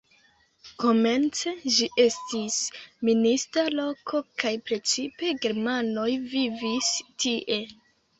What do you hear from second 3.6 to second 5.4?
loko kaj precipe